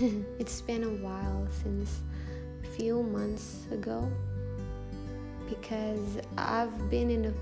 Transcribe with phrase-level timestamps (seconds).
[0.38, 2.00] it's been a while since
[2.64, 4.10] a few months ago
[5.46, 7.34] because I've been in a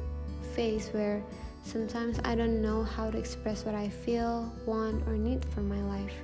[0.57, 1.23] phase where
[1.63, 5.81] sometimes I don't know how to express what I feel, want, or need for my
[5.83, 6.15] life.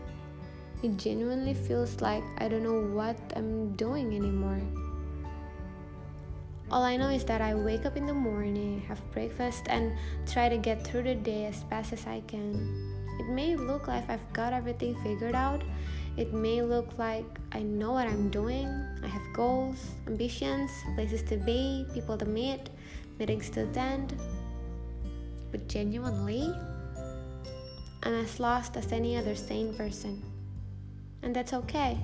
[0.82, 4.60] It genuinely feels like I don't know what I'm doing anymore.
[6.68, 9.92] All I know is that I wake up in the morning, have breakfast, and
[10.26, 12.58] try to get through the day as fast as I can.
[13.20, 15.62] It may look like I've got everything figured out.
[16.16, 18.68] It may look like I know what I'm doing.
[19.02, 22.70] I have goals, ambitions, places to be, people to meet,
[23.18, 24.14] meetings to attend.
[25.50, 26.54] But genuinely,
[28.04, 30.22] I'm as lost as any other sane person.
[31.22, 31.98] And that's okay.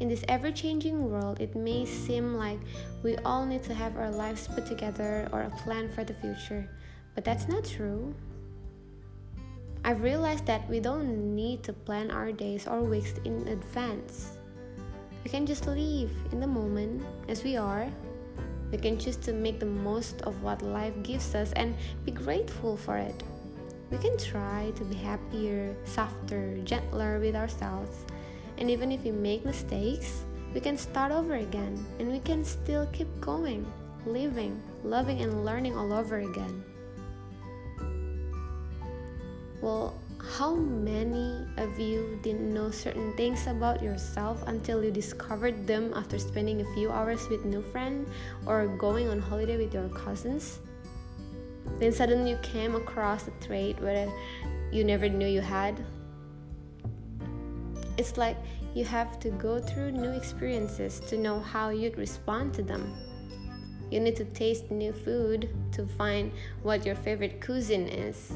[0.00, 2.58] In this ever changing world, it may seem like
[3.02, 6.68] we all need to have our lives put together or a plan for the future,
[7.14, 8.14] but that's not true.
[9.84, 14.38] I've realized that we don't need to plan our days or weeks in advance.
[15.24, 17.90] We can just live in the moment as we are.
[18.70, 22.76] We can choose to make the most of what life gives us and be grateful
[22.76, 23.24] for it.
[23.90, 28.06] We can try to be happier, softer, gentler with ourselves.
[28.58, 30.22] And even if we make mistakes,
[30.54, 33.66] we can start over again and we can still keep going,
[34.06, 36.62] living, loving, and learning all over again.
[39.62, 45.92] Well, how many of you didn't know certain things about yourself until you discovered them
[45.94, 48.08] after spending a few hours with new friend
[48.44, 50.58] or going on holiday with your cousins?
[51.78, 54.12] Then suddenly you came across a trait where
[54.72, 55.78] you never knew you had.
[57.96, 58.38] It's like
[58.74, 62.92] you have to go through new experiences to know how you'd respond to them.
[63.92, 66.32] You need to taste new food to find
[66.64, 68.32] what your favorite cuisine is.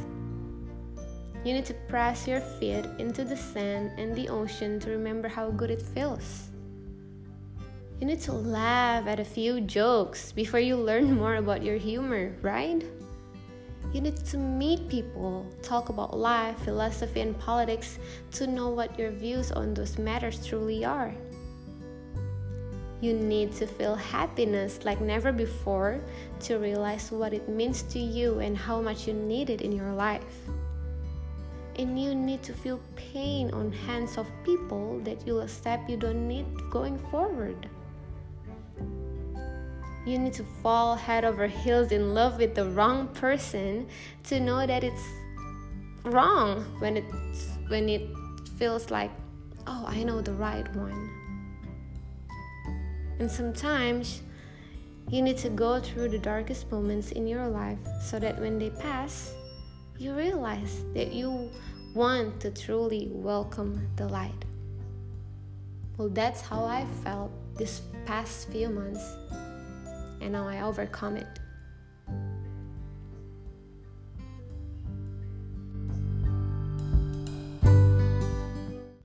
[1.46, 5.52] You need to press your feet into the sand and the ocean to remember how
[5.52, 6.48] good it feels.
[8.00, 12.34] You need to laugh at a few jokes before you learn more about your humor,
[12.42, 12.84] right?
[13.92, 18.00] You need to meet people, talk about life, philosophy, and politics
[18.32, 21.14] to know what your views on those matters truly are.
[23.00, 26.00] You need to feel happiness like never before
[26.40, 29.92] to realize what it means to you and how much you need it in your
[29.92, 30.24] life
[31.78, 36.26] and you need to feel pain on hands of people that you'll accept you don't
[36.26, 37.68] need going forward.
[40.06, 43.88] You need to fall head over heels in love with the wrong person
[44.24, 45.02] to know that it's
[46.04, 48.08] wrong when it's when it
[48.56, 49.10] feels like,
[49.66, 51.10] oh, I know the right one.
[53.18, 54.22] And sometimes
[55.10, 58.70] you need to go through the darkest moments in your life so that when they
[58.70, 59.34] pass,
[59.98, 61.50] you realize that you
[61.94, 64.44] want to truly welcome the light.
[65.96, 69.16] Well, that's how I felt this past few months,
[70.20, 71.38] and now I overcome it.